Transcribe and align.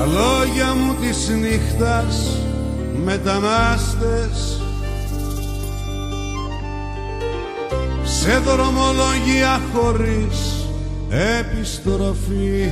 Τα 0.00 0.06
λόγια 0.06 0.74
μου 0.74 0.94
της 1.00 1.28
νύχτας 1.28 2.38
μετανάστες. 3.04 4.62
Σε 8.04 8.38
δρομολογία 8.38 9.60
χωρίς 9.74 10.66
επιστροφή. 11.38 12.68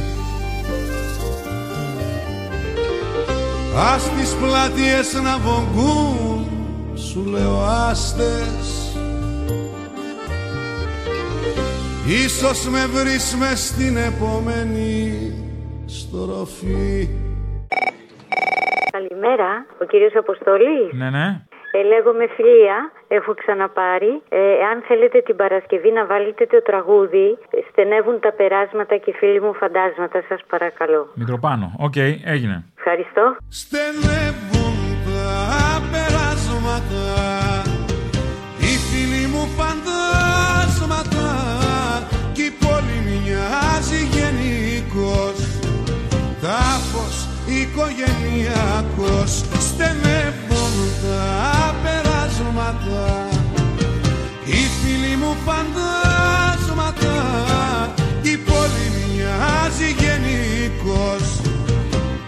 Ας 3.94 4.02
τις 4.02 4.34
πλατείες 4.34 5.12
να 5.22 5.38
βογκούν 5.38 6.46
σου 6.94 7.24
λέω 7.24 7.60
άστες. 7.62 8.92
Ίσως 12.24 12.68
με 12.68 12.86
βρεις 12.86 13.36
μες 13.38 13.66
στην 13.66 13.96
επόμενη 13.96 15.32
στροφή 15.88 17.08
Καλημέρα, 19.20 19.66
ο 19.82 19.84
κύριος 19.84 20.14
Αποστολής. 20.14 20.88
Ναι, 20.92 21.10
ναι. 21.10 21.26
Ε, 21.70 21.82
λέγομαι 21.82 22.26
Φιλία, 22.36 22.92
έχω 23.08 23.34
ξαναπάρει. 23.34 24.22
Ε, 24.28 24.38
αν 24.70 24.82
θέλετε 24.88 25.18
την 25.20 25.36
Παρασκευή 25.36 25.90
να 25.92 26.06
βάλετε 26.06 26.46
το 26.46 26.62
τραγούδι, 26.62 27.38
στενεύουν 27.70 28.20
τα 28.20 28.32
περάσματα 28.32 28.96
και 28.96 29.12
φίλοι 29.18 29.40
μου 29.40 29.54
φαντάσματα, 29.54 30.22
σας 30.28 30.40
παρακαλώ. 30.48 31.12
Μητροπάνω. 31.14 31.66
Οκ, 31.78 31.96
έγινε. 32.34 32.64
Ευχαριστώ. 32.76 33.36
Στενεύουν 33.48 34.74
τα 35.06 35.26
περάσματα 35.92 37.02
Οι 38.64 38.72
φίλοι 38.88 39.26
μου 39.32 39.44
φαντάσματα 39.58 39.97
οικογενειακός 47.78 49.30
Στενεύουν 49.66 50.74
τα 51.02 51.26
περάσματα. 51.82 53.04
Οι 54.44 54.62
φίλοι 54.78 55.14
μου 55.20 55.32
φαντάσματα 55.46 57.14
Κι 58.22 58.30
η 58.30 58.32
πόλη 58.46 58.86
μοιάζει 58.96 59.88
γενικός 60.02 61.24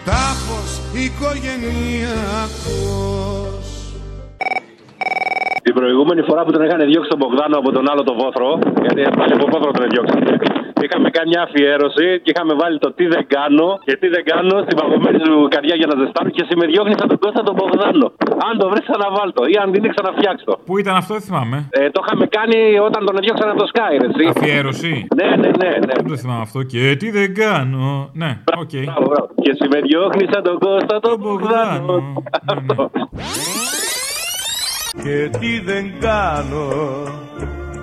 Τάφος 0.04 0.70
οικογενειακός. 1.04 3.64
Την 5.62 5.74
προηγούμενη 5.74 6.22
φορά 6.22 6.44
που 6.44 6.52
τον 6.52 6.62
είχαν 6.64 6.80
διώξει 6.90 7.10
τον 7.10 7.18
Μπογδάνο 7.18 7.58
από 7.58 7.72
τον 7.72 7.90
άλλο 7.90 8.02
το 8.02 8.14
βόθρο, 8.14 8.58
γιατί 8.82 9.00
πάλι 9.18 9.32
από 9.32 9.46
βόθρο 9.52 9.70
τον 9.70 9.88
διώξανε, 9.88 10.36
είχαμε 10.88 11.08
κάνει 11.16 11.28
μια 11.32 11.42
αφιέρωση 11.48 12.06
και 12.22 12.30
είχαμε 12.34 12.54
βάλει 12.60 12.76
το 12.84 12.88
τι 12.96 13.04
δεν 13.14 13.24
κάνω 13.36 13.68
και 13.86 13.94
τι 14.00 14.06
δεν 14.14 14.24
κάνω 14.30 14.54
στην 14.64 14.76
παγωμένη 14.80 15.18
σου 15.26 15.34
καρδιά 15.54 15.74
για 15.80 15.88
να 15.90 15.94
ζεστάνω 16.00 16.28
και 16.36 16.42
σε 16.48 16.54
με 16.60 16.66
διώχνει 16.72 16.94
σαν 16.98 17.08
τον 17.12 17.18
Κώστα 17.22 17.40
τον 17.48 17.54
Μπογδάνο. 17.56 18.06
Αν 18.48 18.52
το 18.60 18.64
βρεις, 18.70 18.84
ξαναβάλτο 18.88 19.42
ή 19.52 19.54
αν 19.62 19.66
δεν 19.72 19.78
είναι, 19.80 19.92
ξαναφτιάξ 19.94 20.38
το. 20.48 20.54
Πού 20.68 20.74
ήταν 20.82 20.94
αυτό, 21.00 21.12
δεν 21.16 21.24
θυμάμαι. 21.28 21.56
Ε, 21.70 21.90
το 21.94 21.98
είχαμε 22.04 22.24
κάνει 22.36 22.58
όταν 22.88 23.00
τον 23.06 23.14
διώξανε 23.24 23.50
από 23.54 23.60
το 23.64 23.68
Sky, 23.72 23.92
ρε, 24.00 24.06
εσύ. 24.10 24.24
Αφιέρωση. 24.34 24.92
Ναι, 25.18 25.28
ναι, 25.42 25.50
ναι. 25.60 25.70
ναι. 25.86 25.94
Δεν 26.00 26.08
το 26.12 26.16
θυμάμαι 26.22 26.44
αυτό. 26.48 26.60
Και 26.72 26.82
τι 27.00 27.08
δεν 27.18 27.28
κάνω. 27.42 28.10
Ναι, 28.22 28.30
οκ. 28.62 28.74
Μπράβο, 28.88 29.06
μπράβο. 29.10 29.28
Και 29.44 29.52
σε 29.58 29.66
με 29.72 29.78
διώχνει 29.86 30.24
σαν 30.32 30.42
τον 30.42 30.58
Κώστα 30.64 31.00
τον 31.00 31.16
Μπογδάνο. 31.20 31.84
Μπογδάνο. 31.86 32.90
Ναι, 32.94 33.22
ναι. 33.24 33.60
Και 35.02 35.38
τι 35.38 35.60
δεν 35.60 35.92
κάνω 36.00 36.68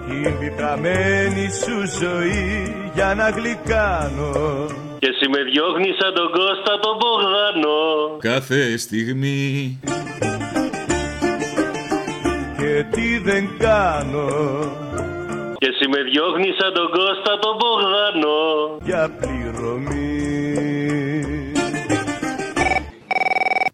Την 0.09 0.39
πικραμένη 0.39 1.49
σου 1.61 1.99
ζωή 1.99 2.73
για 2.93 3.13
να 3.15 3.29
γλυκάνω 3.29 4.31
Και 4.99 5.09
σε 5.17 5.29
με 5.29 5.41
διώχνεις 5.51 5.95
σαν 5.99 6.13
τον 6.13 6.29
Κώστα 6.31 6.73
τον 6.79 6.95
Μπογδάνο. 6.99 7.77
Κάθε 8.19 8.77
στιγμή. 8.77 9.79
Και 12.57 12.85
τι 12.91 13.17
δεν 13.17 13.49
κάνω 13.57 14.27
Και 15.57 15.69
σε 15.77 15.87
με 15.87 16.01
διώχνεις 16.11 16.55
σαν 16.59 16.73
τον 16.73 16.89
Κώστα 16.89 17.33
τον 17.39 17.55
Μπογδάνο. 17.59 18.37
για 18.83 19.09
πληρωμή 19.19 19.96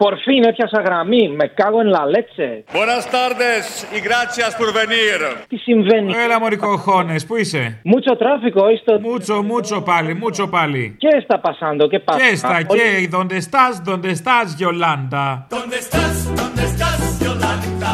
Porfín, 0.04 0.44
έπιασα 0.48 0.82
γραμμή. 0.82 1.30
Με 1.30 1.48
κάγω 1.48 1.80
εν 1.80 1.88
λαλέτσε. 1.88 2.64
Buenas 2.74 3.06
tardes 3.18 3.64
y 3.96 4.00
gracias 4.10 4.52
por 4.60 4.70
venir 4.80 5.18
Τι 5.48 5.58
συμβαίνει; 5.58 6.14
Έλα, 6.24 6.40
μωρικό 6.40 6.78
χώνες, 6.78 7.26
πού 7.26 7.36
είσαι; 7.36 7.80
Μούτσο 7.84 8.16
τράφικο, 8.18 8.70
είστε. 8.70 9.00
Μούτσο, 9.00 9.42
μούτσο 9.42 9.82
πάλι, 9.82 10.14
μούτσο 10.14 10.48
πάλι. 10.48 10.96
Και 10.98 11.22
στα 11.24 11.40
πασάντο 11.40 11.88
και 11.88 12.00
πάστα. 12.00 12.30
Και 12.30 12.36
στα 12.36 12.62
και, 12.62 13.10
donde 13.12 13.38
estás, 13.38 13.74
donde 13.90 14.10
estás, 14.18 14.48
Γιολάντα. 14.58 15.48
¿Dónde 15.50 15.78
estás? 15.84 16.16
¿Dónde 16.40 16.64
estás, 16.72 17.00
Yolanda? 17.26 17.94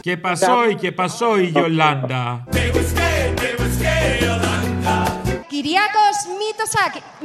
Και 0.00 0.16
πασόι 0.16 0.74
και 0.80 0.92
πασόι, 0.92 1.44
Γιολάντα. 1.44 2.44
Κυριάκος 5.64 6.16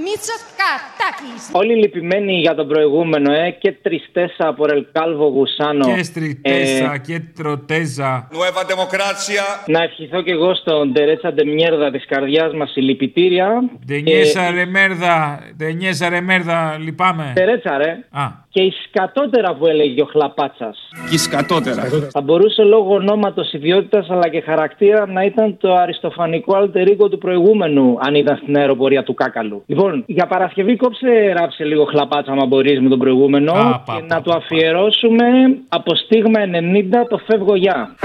Μητσοκατάκης. 0.03 1.49
Όλοι 1.51 1.75
λυπημένοι 1.75 2.33
για 2.39 2.55
τον 2.55 2.67
προηγούμενο, 2.67 3.33
ε, 3.33 3.49
και 3.59 3.71
τριστέσα 3.71 4.47
από 4.47 4.65
Ρελκάλβο 4.65 5.27
Γουσάνο. 5.27 5.95
Και 5.95 6.03
στριτέσα 6.03 6.97
και 6.97 7.21
τροτέζα. 7.35 8.27
Nueva 8.31 8.61
democracia 8.71 9.43
Να 9.65 9.83
ευχηθώ 9.83 10.21
και 10.21 10.31
εγώ 10.31 10.55
στον 10.55 10.93
Τερέτσα 10.93 11.33
Ντεμιέρδα 11.33 11.91
της 11.91 12.05
καρδιάς 12.05 12.53
μας 12.53 12.71
συλληπιτήρια. 12.71 13.47
Ντενιέσα 13.85 14.51
ρε 14.51 14.65
μέρδα, 14.65 15.39
ντενιέσα 15.57 16.09
ρε 16.09 16.21
μέρδα, 16.21 16.77
λυπάμαι. 16.79 17.31
Τερέτσα, 17.35 17.77
ρε. 17.77 17.89
Α, 18.11 18.25
Και 18.51 18.61
η 18.61 18.73
σκατότερα 18.83 19.55
που 19.55 19.67
έλεγε 19.67 20.01
ο 20.01 20.05
Χλαπάτσας. 20.05 20.77
Και 21.09 21.17
σκατότερα 21.17 21.83
Θα 22.11 22.21
μπορούσε 22.21 22.63
λόγω 22.63 22.93
ονόματος, 22.93 23.53
ιδιότητας 23.53 24.09
αλλά 24.09 24.27
και 24.29 24.41
χαρακτήρα 24.41 25.07
να 25.07 25.23
ήταν 25.23 25.57
το 25.57 25.73
αριστοφανικό 25.73 26.55
αλτερίκο 26.55 27.09
του 27.09 27.17
προηγούμενου, 27.17 27.97
αν 27.99 28.15
ήταν 28.15 28.39
στην 28.41 28.57
αεροπορία 28.57 29.03
του 29.03 29.13
Κάκαλου. 29.13 29.63
Λοιπόν, 29.65 30.03
για 30.07 30.25
Παρασκευή 30.27 30.75
κόψε 30.75 31.33
ράψε 31.37 31.63
λίγο 31.63 31.85
χλαπάτσα, 31.85 32.31
άμα 32.31 32.45
μπορείς 32.45 32.79
με 32.79 32.89
τον 32.89 32.99
προηγούμενο. 32.99 33.51
Α, 33.51 33.79
πα, 33.85 33.93
και 33.95 34.01
πα, 34.07 34.15
να 34.15 34.21
το 34.21 34.29
πα, 34.29 34.37
πα. 34.37 34.43
αφιερώσουμε 34.43 35.25
από 35.69 35.95
στίγμα 35.95 36.39
90 37.03 37.07
το 37.09 37.17
φεύγω 37.17 37.55
για. 37.55 37.95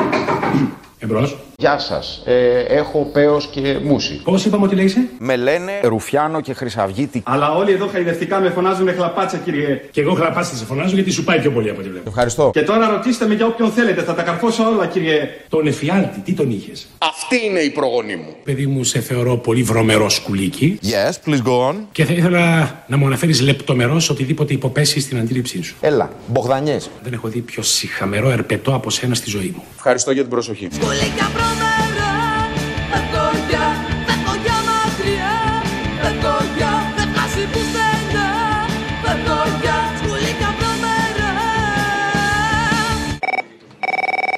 Εμπρός. 0.98 1.36
Γεια 1.56 1.78
σας. 1.78 2.22
Ε, 2.24 2.58
έχω 2.68 3.10
πέος 3.12 3.46
και 3.46 3.78
μουσι. 3.82 4.20
Πώς 4.24 4.44
είπαμε 4.44 4.64
ότι 4.64 4.74
λέγεσαι. 4.74 5.08
Με 5.18 5.36
λένε 5.36 5.72
Ρουφιάνο 5.82 6.40
και 6.40 6.52
Χρυσαυγίτη. 6.52 7.22
Αλλά 7.26 7.54
όλοι 7.54 7.72
εδώ 7.72 7.86
χαϊδευτικά 7.86 8.40
με 8.40 8.50
φωνάζουν 8.50 8.88
χλαπάτσα, 8.94 9.36
κύριε. 9.36 9.80
Και 9.90 10.00
εγώ 10.00 10.14
χλαπάτσα 10.14 10.56
σε 10.56 10.64
φωνάζω 10.64 10.94
γιατί 10.94 11.10
σου 11.10 11.24
πάει 11.24 11.40
πιο 11.40 11.50
πολύ 11.50 11.70
από 11.70 11.80
ό,τι 11.80 11.88
βλέπω. 11.88 12.08
Ευχαριστώ. 12.08 12.50
Και 12.52 12.62
τώρα 12.62 12.88
ρωτήστε 12.90 13.26
με 13.26 13.34
για 13.34 13.46
όποιον 13.46 13.70
θέλετε, 13.70 14.02
θα 14.02 14.14
τα 14.14 14.22
καρφώσω 14.22 14.64
όλα, 14.68 14.86
κύριε. 14.86 15.28
Τον 15.48 15.66
εφιάλτη, 15.66 16.20
τι 16.20 16.32
τον 16.32 16.50
είχες; 16.50 16.86
Αυτή 16.98 17.44
είναι 17.46 17.58
η 17.60 17.70
προγονή 17.70 18.16
μου. 18.16 18.34
Παιδί 18.44 18.66
μου, 18.66 18.84
σε 18.84 19.00
θεωρώ 19.00 19.36
πολύ 19.36 19.62
βρωμερό 19.62 20.08
σκουλίκι 20.08 20.78
Yes, 20.82 21.30
please 21.30 21.42
go 21.48 21.70
on. 21.70 21.74
και 21.92 22.04
θα 22.04 22.12
ήθελα 22.12 22.74
να 22.86 22.96
μου 22.96 23.06
αναφέρεις 23.06 23.40
λεπτομερώς 23.40 24.10
οτιδήποτε 24.10 24.52
υποπέσει 24.52 25.00
στην 25.00 25.18
αντίληψή 25.18 25.62
σου. 25.62 25.76
Έλα, 25.80 26.10
Μπογδανιές. 26.26 26.90
Δεν 27.02 27.12
έχω 27.12 27.28
δει 27.28 27.40
πιο 27.40 27.62
συχαμερό 27.62 28.30
ερπετό 28.30 28.74
από 28.74 28.90
σένα 28.90 29.14
στη 29.14 29.30
ζωή 29.30 29.52
μου. 29.56 29.62
Ευχαριστώ 29.76 30.10
για 30.10 30.22
την 30.22 30.30
προσοχή. 30.30 30.68
liga 30.94 31.28
pro 31.30 31.56
meu 31.56 31.73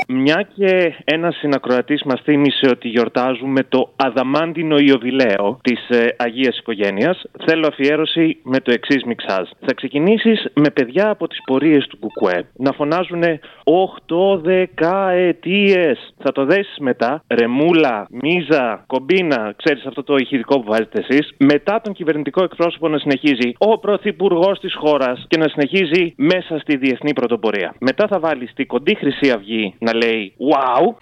Μια 0.08 0.48
και 0.54 0.94
ένας 1.04 1.36
συνακροατής 1.36 2.02
μας 2.02 2.20
θύμισε 2.24 2.66
ότι 2.70 2.88
γιορτάζουμε 2.88 3.62
το 3.68 3.92
Αδαμάντινο 3.96 4.76
Ιωβιλέο 4.78 5.58
της 5.62 5.88
ε, 5.88 6.14
Αγίας 6.18 6.58
Οικογένειας, 6.58 7.22
θέλω 7.46 7.66
αφιέρωση 7.66 8.40
με 8.42 8.60
το 8.60 8.72
εξής 8.72 9.04
μιξάζ. 9.04 9.48
Θα 9.60 9.74
ξεκινήσεις 9.74 10.46
με 10.54 10.70
παιδιά 10.70 11.10
από 11.10 11.28
τις 11.28 11.38
πορείες 11.44 11.86
του 11.86 11.98
Κουκουέ 11.98 12.48
να 12.56 12.72
φωνάζουν 12.72 13.22
8 13.22 14.40
δεκαετίες. 14.42 16.14
Θα 16.18 16.32
το 16.32 16.44
δέσεις 16.44 16.76
μετά, 16.78 17.22
ρεμούλα, 17.28 18.06
μίζα, 18.10 18.84
κομπίνα, 18.86 19.54
ξέρεις 19.56 19.84
αυτό 19.86 20.02
το 20.02 20.16
ηχητικό 20.16 20.60
που 20.60 20.66
βάζετε 20.66 21.04
εσείς. 21.08 21.34
Μετά 21.38 21.80
τον 21.80 21.92
κυβερνητικό 21.92 22.42
εκπρόσωπο 22.42 22.88
να 22.88 22.98
συνεχίζει 22.98 23.52
ο 23.58 23.78
πρωθυπουργός 23.78 24.58
της 24.58 24.74
χώρας 24.74 25.24
και 25.28 25.38
να 25.38 25.48
συνεχίζει 25.48 26.14
μέσα 26.16 26.58
στη 26.58 26.76
διεθνή 26.76 27.12
πρωτοπορία. 27.12 27.74
Μετά 27.80 28.06
θα 28.06 28.18
βάλεις 28.18 28.52
τη 28.54 28.64
κοντή 28.64 28.94
Χρυσή 28.94 29.30
Αυγή 29.30 29.74
να 29.78 29.94
λέει 29.96 30.34
Wow. 30.38 30.94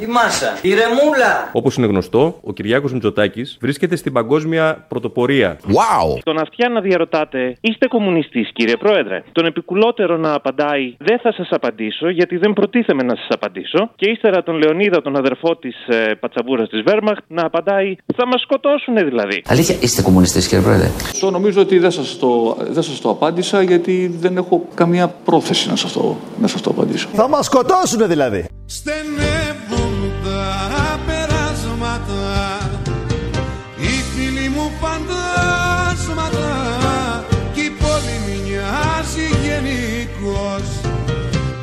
Η 0.00 0.06
Μάσα. 0.06 0.58
Η 0.62 0.68
Ρεμούλα. 0.68 1.50
Όπως 1.52 1.76
είναι 1.76 1.86
γνωστό, 1.86 2.38
ο 2.42 2.52
Κυριάκος 2.52 2.92
Μητσοτάκης 2.92 3.58
βρίσκεται 3.60 3.96
στην 3.96 4.12
παγκόσμια 4.12 4.84
πρωτοπορία. 4.88 5.58
Wow! 5.66 6.18
Τον 6.22 6.38
αυτιά 6.38 6.68
να 6.68 6.80
διαρωτάτε, 6.80 7.56
είστε 7.60 7.86
κομμουνιστής, 7.86 8.50
κύριε 8.52 8.76
Πρόεδρε. 8.76 9.22
Τον 9.32 9.46
επικουλότερο 9.46 10.16
να 10.16 10.32
απαντάει, 10.34 10.96
δεν 10.98 11.18
θα 11.18 11.32
σας 11.32 11.48
απαντήσω, 11.50 12.08
γιατί 12.08 12.36
δεν 12.36 12.52
προτίθεμαι 12.52 13.02
να 13.02 13.14
σας 13.16 13.26
απαντήσω. 13.28 13.90
Και 13.96 14.10
ύστερα 14.10 14.42
τον 14.42 14.54
Λεωνίδα, 14.56 15.02
τον 15.02 15.16
αδερφό 15.16 15.56
της 15.56 15.76
ε, 15.88 16.14
Πατσαβούρας 16.20 16.68
της 16.68 16.82
Βέρμαχτ, 16.82 17.22
να 17.28 17.42
απαντάει, 17.44 17.96
θα 18.16 18.26
μας 18.26 18.40
σκοτώσουν 18.40 18.94
δηλαδή. 18.94 19.42
Αλήθεια, 19.46 19.76
είστε 19.80 20.02
κομμουνιστής, 20.02 20.48
κύριε 20.48 20.64
Πρόεδρε; 20.64 20.90
Στο 21.12 21.30
νομίζω 21.30 21.60
ότι 21.60 21.78
δεν 21.78 21.90
σας, 21.90 22.18
το, 22.18 22.56
δεν 22.70 22.82
σας 22.82 23.00
το 23.00 23.10
απάντησα 23.10 23.62
γιατί 23.62 24.16
δεν 24.20 24.36
έχω 24.36 24.68
καμία 24.74 25.08
πρόθεση 25.24 25.68
να 25.68 25.76
σας 25.76 25.92
το, 25.92 26.16
να 26.40 26.46
σας 26.46 26.60
το 26.60 26.70
απαντήσω. 26.70 27.08
Θα 27.12 27.28
μας 27.28 27.44
σκοτώσουνε 27.46 28.06
δηλαδή. 28.06 28.46
Στενεύουν 28.66 30.12
τα 30.24 31.00
περάσματα 31.06 32.22
Οι 33.76 33.94
φίλοι 34.12 34.48
μου 34.48 34.70
φαντάσματα 34.80 36.48
Κι 37.54 37.60
η 37.60 37.70
πόλη 37.80 38.16
μοιάζει 38.26 39.26
γενικός 39.44 40.66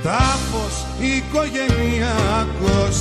Τάφος 0.04 0.86
οικογενειακός 1.00 2.96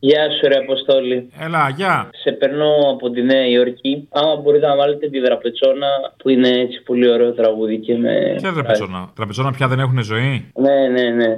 Γεια 0.00 0.30
σου, 0.30 0.48
ρε 0.48 0.56
Αποστόλη. 0.56 1.30
Έλα, 1.38 1.68
γεια. 1.76 2.10
Σε 2.22 2.32
περνώ 2.32 2.72
από 2.92 3.10
τη 3.10 3.22
Νέα 3.22 3.46
Υόρκη. 3.46 4.08
Άμα 4.10 4.36
μπορείτε 4.36 4.66
να 4.66 4.76
βάλετε 4.76 5.08
τη 5.08 5.20
δραπετσόνα 5.20 5.86
που 6.16 6.28
είναι 6.28 6.48
έτσι 6.48 6.82
πολύ 6.82 7.10
ωραίο 7.10 7.32
τραγούδι 7.32 7.78
και 7.78 7.96
με. 7.96 8.34
Ποια 8.36 8.52
τραπεζόνα. 8.52 9.10
Τραπεζόνα 9.14 9.50
πια 9.52 9.68
δεν 9.68 9.78
έχουν 9.78 10.02
ζωή; 10.02 10.50
Ναι, 10.54 10.88
ναι, 10.92 11.10
ναι. 11.10 11.36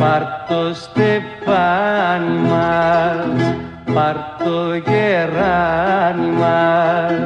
Πάρ' 0.00 0.28
το 0.48 0.74
στεφάνι 0.74 2.38
μας, 2.48 3.54
πάρ' 3.94 4.22
το 4.44 4.74
γεράνι 4.74 6.30
μας. 6.30 7.20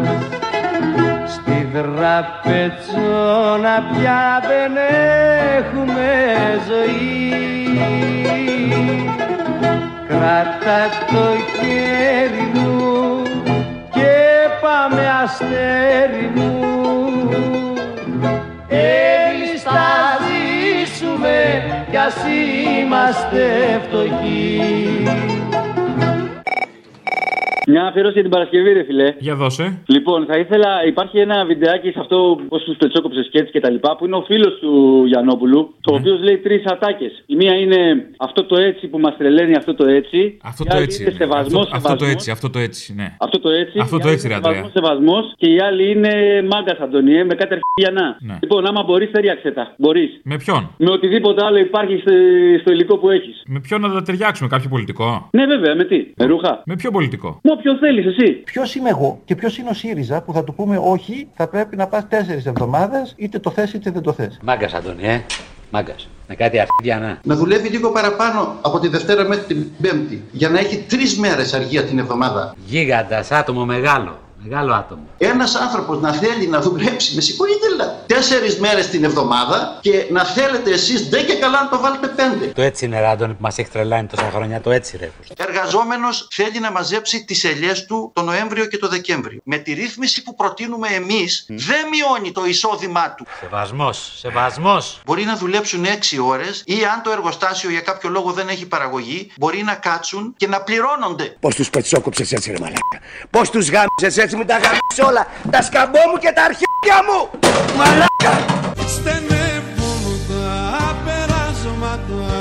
Στη 1.26 1.69
δραπετσόνα 1.73 2.17
πια 3.93 4.25
δεν 4.49 4.73
έχουμε 5.56 6.11
ζωή. 6.69 7.15
Κράτα 10.09 10.81
το 11.11 11.25
χέρι 11.53 11.74
είμαστε 23.05 23.81
φτωχοί 23.87 25.34
Μια 27.75 27.87
αφιέρωση 27.87 28.12
για 28.12 28.23
την 28.23 28.31
Παρασκευή, 28.31 28.73
ρε 28.73 28.85
φιλέ. 28.85 29.15
Για 29.19 29.35
δώσε. 29.35 29.82
Λοιπόν, 29.87 30.26
θα 30.26 30.37
ήθελα, 30.38 30.87
υπάρχει 30.87 31.19
ένα 31.19 31.44
βιντεάκι 31.44 31.91
σε 31.91 32.00
αυτό 32.00 32.38
πώς 32.49 32.62
τους 32.62 32.76
πετσόκοψε 32.76 33.29
και 33.31 33.38
έτσι 33.38 33.53
και 33.53 33.61
τα 33.61 33.71
λοιπά, 33.71 33.97
που 33.97 34.05
είναι 34.06 34.17
ο 34.17 34.23
φίλος 34.23 34.59
του 34.61 35.05
Γιαννόπουλου, 35.06 35.75
το 35.81 35.94
οποίος 35.94 36.21
λέει 36.23 36.38
τρεις 36.38 36.65
ατάκες. 36.65 37.23
Η 37.26 37.35
μία 37.37 37.55
είναι 37.55 37.79
αυτό 38.19 38.44
το 38.44 38.56
έτσι 38.56 38.87
που 38.87 38.99
μας 38.99 39.17
τρελαίνει, 39.17 39.55
αυτό 39.55 39.75
το 39.75 39.87
έτσι. 39.87 40.38
Αυτό 40.43 40.62
Η 40.62 40.67
το 40.69 40.75
άλλη 40.75 40.85
έτσι. 40.85 41.03
Είναι 41.03 41.11
είναι. 41.11 41.19
σεβασμός, 41.19 41.69
Αυτό, 41.73 41.76
αυτό 41.76 42.05
το 42.05 42.05
έτσι, 42.05 42.31
αυτό 42.31 42.50
το 42.50 42.59
έτσι, 42.59 42.94
ναι. 42.94 43.17
Αυτό 43.19 43.41
το 43.41 43.49
έτσι. 43.50 43.79
Αυτό 43.79 43.97
η 43.97 43.99
το 43.99 44.05
άλλη 44.06 44.15
έτσι, 44.15 44.27
είναι 44.27 44.35
ρε 44.35 44.41
Αντρέα. 44.41 44.55
Σεβασμός, 44.55 44.73
σεβασμός. 44.73 45.32
Και 45.37 45.47
η 45.47 45.61
άλλη 45.61 45.91
είναι 45.91 46.12
μάγκας, 46.50 46.79
Αντωνιέ, 46.79 47.25
με 47.25 47.35
κάτι 47.35 47.55
αρχιανά. 47.59 48.17
Ναι. 48.20 48.37
Λοιπόν, 48.43 48.67
άμα 48.67 48.82
μπορείς, 48.82 49.11
ταιριάξε 49.11 49.50
τα. 49.50 49.75
Μπορείς. 49.79 50.20
Με 50.23 50.37
ποιον; 50.37 50.70
Με 50.77 50.91
οτιδήποτε 50.91 51.44
άλλο 51.44 51.59
υπάρχει 51.59 51.97
στο, 51.99 52.12
στο 52.61 52.70
υλικό 52.73 52.99
που 52.99 53.11
έχεις. 53.11 53.43
Με 53.47 53.61
ποιον 53.61 53.81
να 53.81 53.93
τα 53.93 54.03
ταιριάξουμε, 54.03 54.49
κάποιο 54.49 54.69
πολιτικό; 54.69 55.29
Ναι, 55.31 55.47
βέβαια, 55.47 55.75
με 55.75 55.85
τι; 55.85 55.99
Με 56.17 56.25
ρούχα; 56.25 56.62
Με 56.67 56.77
ποιο 56.77 56.91
πολιτικό; 56.91 57.41
Με 57.43 57.53
όποιον 57.71 57.79
θέλει, 57.79 58.09
εσύ. 58.09 58.33
Ποιος 58.33 58.75
είμαι 58.75 58.89
εγώ 58.89 59.21
και 59.25 59.35
ποιος 59.35 59.59
είναι 59.59 59.71
ο 59.71 59.75
ΣΥΡΙΖΑ 59.75 60.23
που 60.23 60.33
θα 60.33 60.45
του 60.45 60.55
πούμε 60.55 60.79
όχι, 60.83 61.29
θα 61.35 61.49
πρέπει 61.49 61.77
να 61.77 61.87
πας 61.87 62.09
τέσσερις 62.09 62.47
εβδομάδες, 62.47 63.15
είτε 63.17 63.39
το 63.39 63.51
θες 63.51 63.73
είτε 63.73 63.91
δεν 63.91 64.03
το 64.03 64.13
θες. 64.13 64.39
Μάγκας, 64.43 64.75
Αντώνη, 64.75 65.07
ε. 65.07 65.25
Μάγκας. 65.71 66.09
Με 66.29 66.35
κάτι 66.35 66.59
αρχίδια 66.59 66.99
να. 66.99 67.19
να 67.23 67.37
δουλεύει 67.37 67.69
λίγο 67.69 67.91
παραπάνω 67.91 68.57
από 68.63 68.79
τη 68.79 68.89
Δευτέρα 68.89 69.29
μέχρι 69.29 69.45
την 69.45 69.67
Πέμπτη 69.83 70.23
για 70.33 70.49
να 70.49 70.59
έχει 70.59 70.85
τρεις 70.89 71.19
μέρες 71.19 71.55
αργία 71.55 71.83
την 71.83 71.99
εβδομάδα. 71.99 72.55
Γίγαντας, 72.67 73.31
άτομο 73.31 73.65
μεγάλο. 73.65 74.19
Μεγάλο 74.49 74.75
άτομο. 74.75 75.02
Ένας 75.19 75.55
άνθρωπος 75.55 76.00
να 76.00 76.12
θέλει 76.12 76.46
να 76.46 76.61
δουλέψει, 76.61 77.14
με 77.14 77.20
συγχωρείτε, 77.20 77.67
αλλά 77.73 78.02
τέσσερις 78.06 78.58
μέρες 78.58 78.88
την 78.88 79.05
εβδομάδα 79.05 79.79
και 79.81 80.06
να 80.11 80.25
θέλετε 80.25 80.70
εσείς 80.70 81.08
δεν 81.08 81.26
και 81.26 81.35
καλά 81.35 81.62
να 81.62 81.69
το 81.69 81.81
βάλετε 81.81 82.06
πέντε. 82.06 82.46
Το 82.46 82.62
έτσι 82.62 82.85
είναι, 82.85 83.00
ρε 83.00 83.06
Άντωνη, 83.06 83.32
που 83.32 83.43
μας 83.43 83.58
έχει 83.58 83.70
τρελάνει 83.70 84.06
τόσα 84.06 84.31
χρόνια. 84.35 84.61
Το 84.61 84.70
έτσι, 84.70 84.96
ρε. 84.96 85.11
Εργαζόμενος 85.37 86.29
θέλει 86.31 86.61
να 86.61 86.70
μαζέψει 86.70 87.25
τις 87.25 87.44
ελιές 87.44 87.87
του 87.87 88.11
το 88.14 88.23
Νοέμβριο 88.23 88.67
και 88.67 88.79
το 88.79 88.88
Δεκέμβριο. 88.88 89.41
Με 89.44 89.56
τη 89.56 89.73
ρύθμιση 89.73 90.23
που 90.23 90.35
προτείνουμε 90.35 90.88
εμείς, 90.88 91.46
δεν 91.49 91.85
μειώνει 91.91 92.32
το 92.32 92.44
εισόδημά 92.46 93.14
του. 93.14 93.26
Σεβασμός, 93.41 94.12
σεβασμός. 94.19 95.00
Μπορεί 95.05 95.25
να 95.25 95.37
δουλέψουν 95.37 95.85
6 95.85 96.19
ώρες 96.19 96.62
ή 96.67 96.75
αν 96.94 97.02
το 97.02 97.11
εργοστάσιο 97.11 97.70
για 97.70 97.81
κάποιο 97.81 98.11
λόγο 98.11 98.32
δεν 98.32 98.49
έχει 98.49 98.67
παραγωγή, 98.67 99.31
μπορεί 99.37 99.62
να 99.62 99.75
κάτσουν 99.75 100.35
και 100.37 100.46
να 100.46 100.61
πληρώνονται. 100.62 101.37
Πώς 101.41 101.55
τους 101.55 101.70
πετσόκοψες 101.70 102.32
έτσι, 102.32 102.50
ρε 102.50 102.56
Μαλάκα. 102.61 102.99
Πώς 103.31 103.50
τους 103.50 103.70
γάμισες 103.70 104.23
έτσι, 104.23 104.34
μου 104.37 104.45
τα 104.45 104.55
γάμισε 104.55 105.03
όλα. 105.09 105.27
Τα 105.51 105.63
σκαμπό 105.63 105.99
μου 106.11 106.19
και 106.19 106.33
τα 106.37 106.43
αρχίδια 106.49 106.99
μου. 107.07 107.19
Μαλάκα. 107.79 108.33
Στενεύουν 108.95 110.03
τα 110.29 110.97
περάσματα 111.05 112.35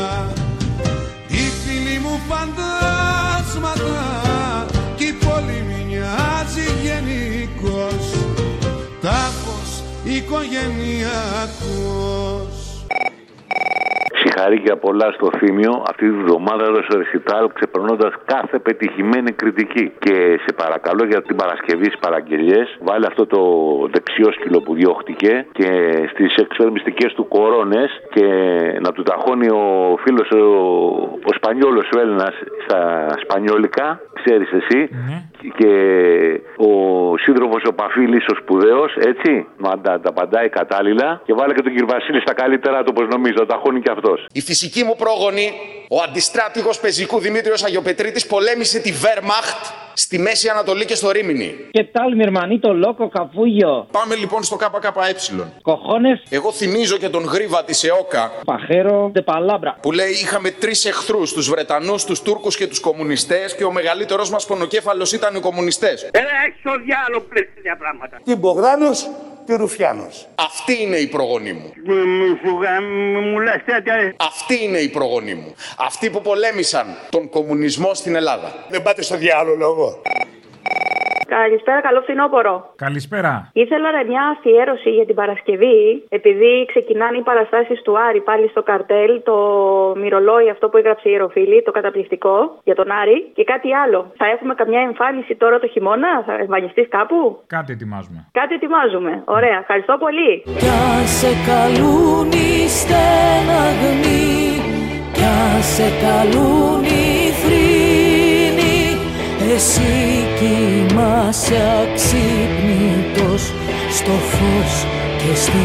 Οι 1.28 1.44
φίλοι 1.62 1.98
μου 2.00 2.20
φαντάσματα 2.30 4.06
Κι 4.96 5.06
η 5.06 5.14
πόλη 5.14 5.66
μοιάζει 5.68 6.68
γενικός 6.84 8.06
Τάφος 9.02 9.70
οικογενειακός 10.04 12.63
Συγχαρήκια 14.24 14.76
πολλά 14.78 15.12
στο 15.12 15.30
Θήμιο. 15.38 15.84
Αυτή 15.90 16.10
τη 16.10 16.16
βδομάδα 16.24 16.64
έδωσε 16.64 16.98
ρεσιτάλ 16.98 17.50
ξεπερνώντας 17.54 18.14
κάθε 18.26 18.60
πετυχημένη 18.60 19.32
κριτική. 19.32 19.92
Και 20.00 20.16
σε 20.46 20.52
παρακαλώ 20.56 21.04
για 21.06 21.22
την 21.22 21.36
Παρασκευή 21.36 21.86
στις 21.86 22.00
παραγγελίες, 22.00 22.78
βάλε 22.82 23.06
αυτό 23.06 23.26
το 23.26 23.42
δεξιό 23.94 24.32
σκύλο 24.32 24.60
που 24.62 24.74
διώχτηκε 24.74 25.46
και 25.52 25.70
στις 26.12 26.36
εξορμιστικέ 26.36 27.08
του 27.16 27.28
κορώνες 27.28 27.92
και 28.14 28.26
να 28.86 28.92
του 28.92 29.04
ταχώνει 29.04 29.48
ο 29.50 29.98
φίλος 30.04 30.30
ο, 30.32 30.46
ο 31.30 31.32
Σπανιόλος 31.36 31.90
ο 31.96 32.00
Έλληνας 32.00 32.34
στα 32.66 33.08
σπανιόλικα, 33.24 34.02
ξέρεις 34.24 34.50
εσύ. 34.52 34.90
Και 35.58 35.74
ο 36.58 36.72
σύντροφος 37.18 37.64
ο 37.68 37.74
Παφίλης 37.74 38.26
ο 38.26 38.36
σπουδαίος, 38.36 38.96
έτσι, 38.96 39.48
να 39.58 39.80
τα, 39.82 40.00
τα 40.00 40.10
απαντάει 40.10 40.50
κατάλληλα. 40.50 41.22
Και 41.26 41.34
βάλε 41.34 41.54
και 41.54 41.62
τον 41.62 41.72
κύριο 41.72 41.88
Βασίλη 41.88 42.22
στα 42.22 42.34
καλύτερα 42.34 42.84
του, 42.84 42.94
όπως 42.96 43.08
νομίζω, 43.08 43.34
τα 43.34 43.46
ταχώνει 43.46 43.82
και 43.82 43.92
αυτός. 43.92 44.26
Η 44.34 44.42
φυσική 44.42 44.84
μου 44.84 44.96
πρόγονη, 44.98 45.52
ο 45.90 46.02
αντιστράτηγος 46.08 46.80
πεζικού 46.80 47.20
Δημήτριος 47.20 47.64
Αγιοπετρίτης, 47.64 48.28
πολέμησε 48.28 48.80
τη 48.80 48.92
Βέρμαχτ 48.92 49.83
στη 49.94 50.20
Μέση 50.20 50.50
Ανατολή 50.50 50.86
και 50.86 50.96
στο 50.96 51.12
Ρήμινι. 51.12 51.56
¿Qué 51.78 51.84
tal, 51.96 52.10
mi 52.18 52.24
hermanito 52.28 52.70
loco, 52.86 53.06
capullo? 53.18 53.86
Πάμε 53.92 54.16
λοιπόν 54.16 54.44
στο 54.44 54.56
ΚΚΕ. 54.56 54.90
Cojones, 55.64 56.28
Εγώ 56.30 56.52
θυμίζω 56.52 56.98
και 56.98 57.10
τον 57.10 57.24
γρίβα 57.24 57.64
της 57.64 57.84
ΕΟΚΑ 57.84 58.32
pajero 58.46 59.12
de 59.14 59.24
palabra. 59.34 59.72
που 59.82 59.92
λέει 59.92 60.12
είχαμε 60.12 60.50
τρεις 60.52 60.86
εχθρούς, 60.86 61.34
τους 61.34 61.50
Βρετανούς, 61.50 62.06
τους 62.06 62.22
Τούρκους 62.22 62.56
και 62.58 62.68
τους 62.68 62.80
κομμουνιστές 62.80 63.56
και 63.56 63.64
ο 63.64 63.72
μεγαλύτερος 63.72 64.30
μας 64.30 64.46
πονοκέφαλος 64.46 65.12
ήταν 65.12 65.36
οι 65.36 65.40
κομμουνιστές. 65.40 66.10
Έλα, 66.12 66.28
έχεις 66.48 66.62
το 66.64 66.72
διάλογο 66.86 67.26
πλέον 67.30 67.48
τέτοια 67.56 67.78
πράγματα. 67.78 68.20
Τι 68.24 68.36
Μπογδάνος; 68.36 69.10
Και 69.46 69.54
Ρουφιάνος. 69.56 70.28
Αυτή 70.36 70.82
είναι 70.82 70.98
η 70.98 71.08
προγονή 71.08 71.54
μου. 71.54 71.74
Μου 73.32 73.40
λες 73.40 73.62
τέτοια. 73.66 74.14
Αυτή 74.18 74.64
είναι 74.64 74.78
η 74.78 74.90
προγονή 74.90 75.34
μου. 75.36 75.56
Αυτοί 75.78 76.10
που 76.10 76.22
πολέμησαν 76.22 76.86
τον 77.10 77.30
κομμουνισμό 77.30 77.94
στην 77.94 78.16
Ελλάδα. 78.16 78.66
Δεν 78.70 78.82
πάτε 78.82 79.02
στο 79.02 79.18
διάλογο 79.18 79.56
λόγο. 79.56 80.02
Καλησπέρα, 81.38 81.82
καλό 81.82 82.02
φθινόπωρο. 82.02 82.56
Καλησπέρα. 82.86 83.34
Ήθελα 83.54 83.88
ρε, 83.92 84.04
μια 84.12 84.24
αφιέρωση 84.34 84.90
για 84.90 85.06
την 85.06 85.16
Παρασκευή, 85.16 86.04
επειδή 86.10 86.52
ξεκινάνε 86.72 87.18
οι 87.18 87.26
παραστάσεις 87.30 87.82
του 87.82 87.94
Άρη 88.08 88.22
πάλι 88.30 88.48
στο 88.54 88.62
καρτέλ, 88.64 89.12
το 89.30 89.38
μυρολόι 90.02 90.50
αυτό 90.50 90.70
που 90.70 90.78
έγραψε 90.78 91.08
η 91.10 91.12
Ιεροφίλη, 91.16 91.58
το 91.68 91.72
καταπληκτικό 91.72 92.36
για 92.64 92.76
τον 92.76 92.88
Άρη 93.02 93.18
και 93.38 93.44
κάτι 93.44 93.70
άλλο. 93.84 94.00
Θα 94.22 94.26
έχουμε 94.34 94.54
καμιά 94.54 94.82
εμφάνιση 94.90 95.36
τώρα 95.36 95.60
το 95.60 95.68
χειμώνα, 95.68 96.12
θα 96.26 96.34
εμφανιστείς 96.34 96.88
κάπου; 96.90 97.18
Κάτι 97.48 97.72
ετοιμάζουμε. 97.74 98.20
Κάτι 98.32 98.54
ετοιμάζουμε. 98.54 99.22
Ωραία, 99.26 99.58
ευχαριστώ 99.64 99.94
πολύ. 100.04 100.32
Κι 100.62 100.70
αν 100.90 101.04
σε 101.20 101.32
καλούν 101.50 102.28
οι 102.32 102.68
στεναγμοί 102.78 104.26
Κι 105.16 105.24
αν 105.42 105.62
σε 105.76 105.88
καλούν 106.04 106.84
οι 106.84 107.08
θρήνοι 107.42 108.03
Εσύ 109.56 110.28
κοιμάσαι 110.40 111.62
αξύπνητος 111.82 113.54
Στο 113.92 114.12
φως 114.12 114.86
και 115.18 115.36
στη 115.36 115.62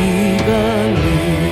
γαλήνη 0.47 1.48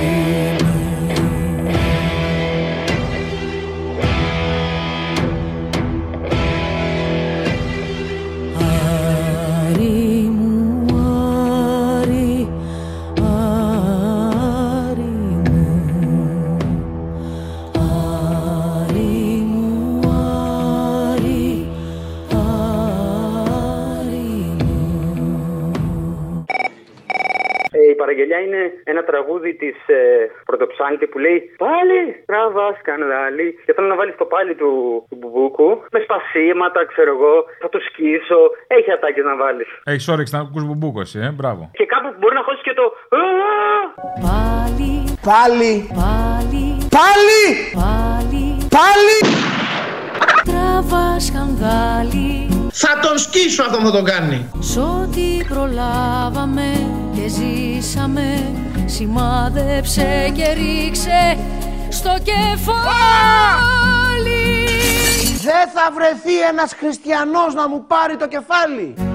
παραγγελιά 28.01 28.39
είναι 28.45 28.61
ένα 28.91 29.03
τραγούδι 29.09 29.51
της 29.63 29.77
ε, 29.87 30.01
Πρωτοψάλτη 30.49 31.05
που 31.11 31.19
λέει 31.25 31.37
Πάλι 31.65 31.99
τραβάς 32.25 32.75
σκανδάλι. 32.81 33.47
Και 33.65 33.73
θέλω 33.73 33.87
να 33.87 33.95
βάλεις 33.99 34.15
το 34.21 34.25
πάλι 34.25 34.53
του, 34.61 34.71
του 35.09 35.15
Μπουμπούκου 35.19 35.69
με 35.93 35.99
σπασίματα, 36.05 36.79
ξέρω 36.91 37.11
εγώ. 37.17 37.33
Θα 37.61 37.69
το 37.69 37.79
σκίσω. 37.87 38.39
Έχει 38.67 38.91
ατάκες 38.91 39.23
να 39.23 39.35
βάλεις. 39.35 39.69
Έχεις 39.83 40.07
όρεξη 40.07 40.33
να 40.35 40.41
ακούς 40.41 40.63
μπουμπούκο 40.65 40.99
εσύ, 41.01 41.19
ε, 41.27 41.31
μπράβο. 41.37 41.63
Και 41.73 41.85
κάπου 41.85 42.09
μπορεί 42.19 42.35
να 42.35 42.43
χώσεις 42.47 42.63
και 42.67 42.73
το. 42.79 42.85
«Α!» 43.19 43.25
Πάλι, 44.27 44.91
Πάλι. 45.29 45.71
πάλι, 46.01 46.63
Πάλι. 46.97 47.43
πάλι 47.81 48.57
Πάλι. 48.77 49.17
Τραβάς 50.45 51.25
σκανδάλι 51.25 52.46
Θα 52.79 52.99
τον 53.01 53.17
σκίσω 53.17 53.63
αυτό 53.63 53.79
θα 53.79 53.91
τον 53.91 54.03
κάνει. 54.03 54.49
Σ' 54.59 54.77
ό,τι 54.77 55.43
προλάβαμε 55.47 56.89
και 57.15 57.27
ζήσαμε 57.27 58.55
Σημάδεψε 58.85 60.31
και 60.35 60.53
ρίξε 60.53 61.37
στο 61.89 62.13
κεφάλι 62.23 63.17
Δεν 65.41 65.69
θα 65.73 65.91
βρεθεί 65.93 66.39
ένας 66.49 66.73
χριστιανός 66.73 67.53
να 67.53 67.69
μου 67.69 67.85
πάρει 67.87 68.17
το 68.17 68.27
κεφάλι. 68.27 69.06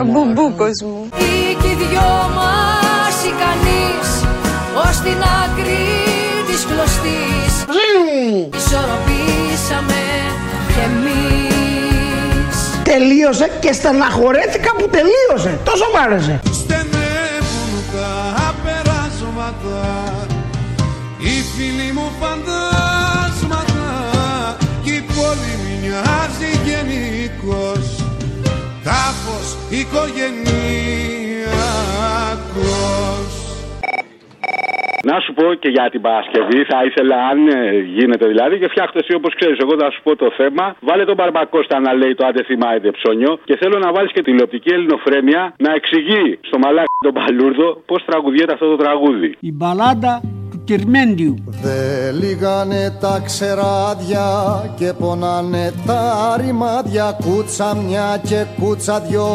Ο 0.00 0.04
μπουμπούκος 0.04 0.78
μου. 0.82 1.08
Ή 1.18 1.54
κι 1.60 1.68
οι 1.68 1.74
δυο 1.74 2.10
μας 2.36 3.16
ικανείς 3.30 4.10
ως 4.84 4.96
την 5.04 5.20
άκρη 5.42 5.86
της 6.48 6.60
κλωστής 6.68 7.52
Ισορροπήσαμε 8.56 10.02
κι 10.68 10.80
εμείς 10.88 12.56
Τελείωσε 12.82 13.50
και 13.60 13.72
στεναχωρέθηκα 13.72 14.70
που 14.78 14.88
τελείωσε. 14.88 15.58
Τόσο 15.64 15.84
μ' 15.94 15.98
άρεσε. 16.04 16.40
Στενεύουν 16.52 17.72
τα 17.92 18.54
περάσματα 18.64 19.80
Οι 21.18 21.36
φίλοι 21.56 21.92
μου 21.92 22.10
φαντάσματα 22.20 23.84
Κι 24.82 24.90
η 24.90 25.04
πόλη 25.14 25.52
μοιάζει 25.80 26.50
γενικός 26.64 28.05
Τάφος 28.88 29.48
οικογενειακός 29.78 30.46
Να 35.08 35.20
σου 35.20 35.32
πω 35.34 35.54
και 35.62 35.68
για 35.68 35.88
την 35.90 36.00
Παρασκευή, 36.00 36.64
θα 36.70 36.84
ήθελα, 36.88 37.16
αν 37.30 37.48
ε, 37.48 37.78
γίνεται 37.96 38.26
δηλαδή, 38.26 38.58
και 38.58 38.68
φτιάχτες 38.68 39.02
εσύ 39.02 39.14
όπως 39.14 39.34
ξέρεις. 39.34 39.58
Εγώ 39.58 39.74
θα 39.78 39.90
σου 39.90 40.00
πω 40.02 40.16
το 40.16 40.28
θέμα. 40.36 40.76
Βάλε 40.80 41.04
τον 41.04 41.14
Μπαρμπακώστα 41.14 41.80
να 41.80 41.92
λέει 41.94 42.14
το 42.14 42.26
άντε 42.26 42.42
θυμάται 42.42 42.90
ψώνιο 42.90 43.38
και 43.44 43.56
θέλω 43.56 43.78
να 43.78 43.92
βάλεις 43.92 44.12
και 44.12 44.22
τηλεοπτική 44.22 44.70
ελληνοφρένεια 44.76 45.54
να 45.58 45.70
εξηγεί 45.74 46.38
στο 46.48 46.58
μαλάκι 46.58 46.94
τον 46.98 47.12
Παλούρδο 47.12 47.82
πώς 47.86 48.04
τραγουδιέται 48.04 48.52
αυτό 48.52 48.66
το 48.70 48.76
τραγούδι. 48.76 49.36
Η 49.40 49.52
μπαλάντα 49.52 50.35
του 50.66 50.72
Κερμέντιου. 50.72 51.34
Δε 51.46 52.10
λίγανε 52.12 52.96
τα 53.00 53.22
ξεράδια 53.24 54.74
και 54.76 54.92
πονάνε 54.92 55.72
τα 55.86 56.36
ρημάδια 56.40 57.18
Κούτσα 57.24 57.74
μια 57.74 58.20
και 58.22 58.44
κούτσα 58.60 59.00
δυο 59.00 59.28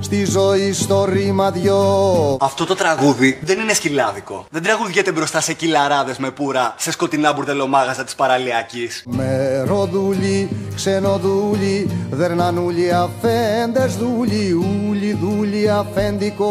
στη 0.00 0.24
ζωή 0.24 0.72
στο 0.72 1.04
ρήμα 1.04 1.50
δυο 1.50 2.36
Αυτό 2.40 2.66
το 2.66 2.74
τραγούδι 2.74 3.38
δεν 3.42 3.58
είναι 3.58 3.72
σκυλάδικο. 3.72 4.46
Δεν 4.50 4.62
τραγουδιέται 4.62 5.12
μπροστά 5.12 5.40
σε 5.40 5.52
κυλαράδες 5.52 6.18
με 6.18 6.30
πουρα 6.30 6.74
σε 6.78 6.90
σκοτεινά 6.90 7.32
μπουρδελομάγαζα 7.32 8.04
της 8.04 8.14
παραλιακής. 8.14 9.04
Μεροδούλοι, 9.06 10.48
ξενοδούλοι, 10.74 11.90
δερνανούλοι, 12.10 12.92
αφέντες 12.92 13.96
δούλοι, 13.96 14.52
ούλοι 14.52 15.18
δούλοι, 15.22 15.70
αφέντικο 15.70 16.50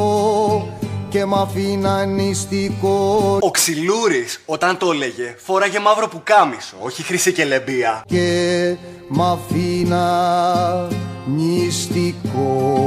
και 1.10 1.26
μ' 1.26 1.36
αφήνα 1.36 2.06
νηστικό 2.06 3.38
Ο 3.42 3.52
Ξυλούρης 3.52 4.42
όταν 4.46 4.78
το 4.78 4.92
έλεγε 4.92 5.36
φόραγε 5.38 5.80
μαύρο 5.80 6.08
πουκάμισο, 6.08 6.76
όχι 6.80 7.04
χρυσή 7.04 7.32
και 7.32 7.46
λεμπία. 7.46 8.04
και 8.08 8.76
μ' 9.08 9.22
αφήνα 9.22 10.88
νηστικό 11.26 12.80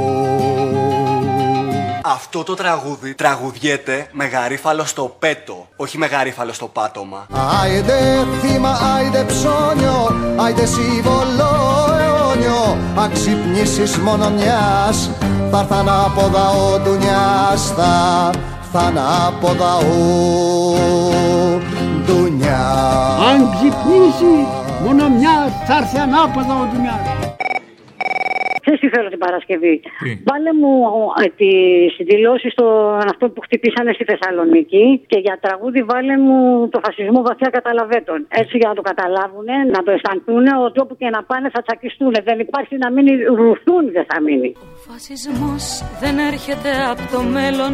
Αυτό 2.05 2.43
το 2.43 2.53
τραγούδι 2.53 3.13
τραγουδιέται 3.13 4.07
με 4.11 4.25
γαρίφαλο 4.25 4.85
στο 4.85 5.15
πέτο, 5.19 5.67
όχι 5.75 5.97
με 5.97 6.05
γαρίφαλο 6.05 6.53
στο 6.53 6.67
πάτωμα. 6.67 7.27
Άιντε 7.61 8.25
θύμα, 8.41 8.79
άιντε 8.95 9.23
ψώνιο, 9.23 10.15
άιντε 10.35 10.65
σύμβολο 10.65 11.49
αιώνιο 11.99 12.77
Αν 12.97 13.11
ξυπνήσεις 13.13 13.97
μόνο 13.97 14.29
μιας, 14.29 15.09
θα 15.53 15.59
έρθαν 15.59 15.89
από 15.89 16.21
δαό 16.21 16.79
ντουνιάς 16.83 17.73
Θα 17.75 18.31
έρθαν 18.61 18.97
από 19.27 19.47
δαό 19.47 20.73
ντουνιάς 22.05 23.19
Αν 23.31 23.49
ξυπνήσει 23.53 24.47
μόνο 24.83 25.09
μια 25.09 25.35
θα 25.67 25.77
έρθει 25.77 25.97
ανάποδα 25.97 26.53
ο 26.61 26.65
Ντουνιάς. 26.71 27.22
Ξέρεις 28.73 28.91
τι 28.91 28.97
θέλω 28.97 29.09
την 29.15 29.23
Παρασκευή. 29.27 29.75
Βάλε 30.29 30.51
μου 30.61 30.73
ε, 31.23 31.27
τις 31.39 31.91
δηλώσεις 32.11 32.51
των 32.59 33.07
αυτών 33.13 33.29
που 33.33 33.41
χτυπήσανε 33.45 33.91
στη 33.97 34.03
Θεσσαλονίκη 34.11 34.83
και 35.11 35.19
για 35.25 35.35
τραγούδι 35.45 35.81
βάλε 35.91 36.15
μου 36.25 36.37
το 36.73 36.79
φασισμό 36.85 37.19
βαθιά 37.27 37.49
καταλαβέτων. 37.57 38.17
Έτσι 38.41 38.57
για 38.57 38.69
να 38.71 38.75
το 38.79 38.83
καταλάβουν, 38.89 39.49
να 39.75 39.79
το 39.85 39.91
αισθανθούν 39.95 40.45
ότι 40.67 40.77
όπου 40.83 40.95
και 41.01 41.09
να 41.15 41.21
πάνε 41.29 41.47
θα 41.55 41.61
τσακιστούν. 41.65 42.13
Δεν 42.29 42.37
υπάρχει 42.45 42.75
να 42.83 42.91
μείνει 42.91 43.13
ρουθούν 43.41 43.83
δεν 43.95 44.05
θα 44.09 44.17
μείνει. 44.25 44.49
Φασισμός 44.89 45.63
δεν 46.03 46.15
έρχεται 46.31 46.71
από 46.91 47.03
το 47.13 47.19
μέλλον 47.35 47.73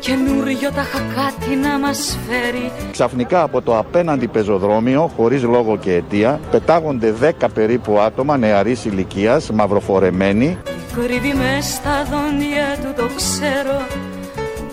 Καινούριο 0.00 0.70
τα 0.72 0.86
κάτι 1.14 1.56
να 1.56 1.78
μας 1.78 2.18
φέρει. 2.28 2.72
Ξαφνικά 2.90 3.42
από 3.42 3.62
το 3.62 3.78
απέναντι 3.78 4.28
πεζοδρόμιο, 4.28 5.10
χωρίς 5.16 5.42
λόγο 5.42 5.76
και 5.76 5.94
αιτία, 5.94 6.40
πετάγονται 6.50 7.14
10 7.20 7.48
περίπου 7.54 7.98
άτομα 7.98 8.36
νεαρής 8.36 8.84
ηλικίας, 8.84 9.50
μαυροφορεμένοι. 9.50 10.58
Κρύβει 10.94 11.34
μες 11.34 11.64
στα 11.64 12.04
δόντια 12.04 12.76
του 12.82 13.02
το 13.02 13.08
ξέρω. 13.16 13.86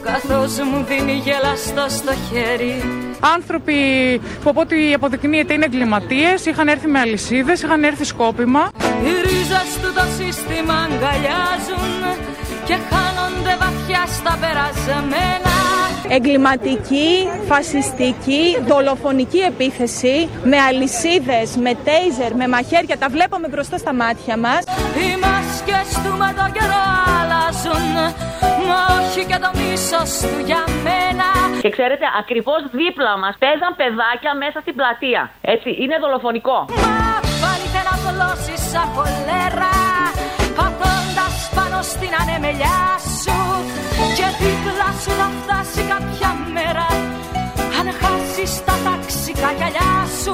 Καθώς 0.02 0.58
μου 0.58 0.86
δίνει 0.88 1.14
γελαστό 1.14 1.86
στο 1.90 2.14
χέρι 2.14 3.07
Άνθρωποι 3.20 3.74
που 4.44 4.50
από 4.50 4.62
ό,τι 4.62 4.94
αποδεικνύεται 4.94 5.54
είναι 5.54 5.66
εγκληματίες, 5.66 6.46
είχαν 6.46 6.68
έρθει 6.68 6.88
με 6.88 7.00
αλυσίδες, 7.00 7.62
είχαν 7.62 7.84
έρθει 7.84 8.04
σκόπιμα. 8.04 8.72
Οι 9.04 9.22
ρίζες 9.22 9.70
του 9.82 9.94
το 9.94 10.04
σύστημα 10.18 10.74
αγκαλιάζουν 10.74 12.02
Και 12.66 12.78
χάνονται 12.90 13.58
βαθιά 13.60 14.04
στα 14.08 14.38
περασμένα 14.42 15.58
Εγκληματική, 16.10 17.30
φασιστική, 17.48 18.58
δολοφονική 18.68 19.38
επίθεση 19.38 20.30
με 20.44 20.58
αλυσίδες, 20.58 21.56
με 21.64 21.72
τέιζερ, 21.84 22.36
με 22.36 22.48
μαχαίρια, 22.48 22.98
τα 22.98 23.08
βλέπουμε 23.10 23.48
μπροστά 23.48 23.78
στα 23.78 23.94
μάτια 23.94 24.38
μας. 24.38 24.64
Οι 25.00 25.10
μάσκες 25.24 25.90
του 26.04 26.18
με 26.18 26.34
το 26.38 26.46
καιρό 26.54 26.84
αλλάζουν 27.20 27.96
Μα 28.68 28.80
όχι 29.00 29.26
και 29.26 29.38
το 29.42 29.52
μίσος 29.60 30.10
του 30.22 30.44
για 30.46 30.64
μένα 30.84 31.37
Και 31.68 31.76
ξέρετε, 31.80 32.06
ακριβώς 32.22 32.62
δίπλα 32.80 33.12
μας 33.24 33.36
παίζαν 33.44 33.72
παιδάκια 33.80 34.34
μέσα 34.44 34.58
στην 34.64 34.76
πλατεία. 34.80 35.22
Έτσι, 35.54 35.70
είναι 35.82 35.96
δολοφονικό. 36.04 36.58
Βάλτε 37.42 37.82
να 37.88 37.96
θολώσεις 38.04 38.64
από 38.84 39.02
λέρα 39.28 39.76
Πατώντας 40.58 41.36
πάνω 41.58 41.80
στην 41.94 42.12
ανεμελιά 42.22 42.82
σου 43.22 43.38
Και 44.18 44.28
δίπλα 44.42 44.90
σου 45.02 45.12
να 45.22 45.28
φτάσει 45.38 45.82
κάποια 45.94 46.30
μέρα 46.56 46.88
Αν 47.80 47.88
χάσεις 48.02 48.52
τα 48.68 48.76
ταξικά 48.88 49.50
γυαλιά 49.58 49.94
σου 50.22 50.34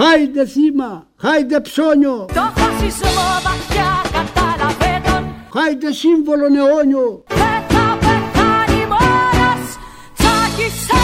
Χάιντε 0.00 0.44
θύμα, 0.54 0.90
χάιντε 1.24 1.58
ψώνιο, 1.66 2.16
Το 2.38 2.44
φασισμό 2.60 3.28
βαθιά 3.46 3.90
κατάλαβε 4.16 4.92
τον 5.08 5.22
χάιντε 5.54 5.90
σύμβολο 6.02 6.46
αιώνιο. 6.58 7.08
Δεν 10.64 10.72
θα 10.72 11.03